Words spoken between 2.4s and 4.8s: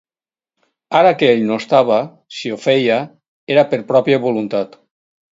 ho feia, era per pròpia voluntat.